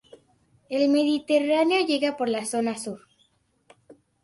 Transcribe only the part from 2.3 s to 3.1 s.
zona sur.